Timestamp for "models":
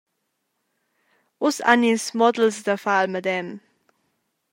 2.19-2.57